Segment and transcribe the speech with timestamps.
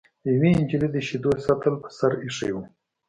[0.31, 2.57] یوې نجلۍ د شیدو سطل په سر ایښی و.